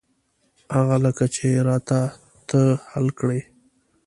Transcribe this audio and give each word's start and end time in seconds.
هغه 0.75 0.95
لکه 1.05 1.25
چې 1.35 1.47
را 1.67 1.77
ته 1.87 1.99
ته 2.49 2.61
حل 2.91 3.07
کړې. 3.19 3.39